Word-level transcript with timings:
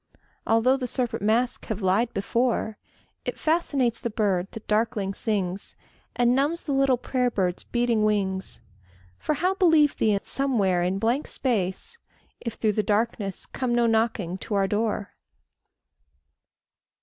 Although 0.47 0.77
the 0.77 0.87
serpent 0.87 1.21
mask 1.21 1.65
have 1.65 1.83
lied 1.83 2.11
before, 2.11 2.79
It 3.23 3.37
fascinates 3.37 4.01
the 4.01 4.09
bird 4.09 4.47
that 4.49 4.65
darkling 4.67 5.13
sings, 5.13 5.75
And 6.15 6.33
numbs 6.33 6.63
the 6.63 6.71
little 6.71 6.97
prayer 6.97 7.29
bird's 7.29 7.65
beating 7.65 8.03
wings. 8.03 8.59
For 9.19 9.35
how 9.35 9.53
believe 9.53 9.95
thee 9.95 10.17
somewhere 10.23 10.81
in 10.81 10.97
blank 10.97 11.27
space, 11.27 11.99
If 12.39 12.55
through 12.55 12.73
the 12.73 12.81
darkness 12.81 13.45
come 13.45 13.75
no 13.75 13.85
knocking 13.85 14.39
to 14.39 14.55
our 14.55 14.65
door? 14.67 15.13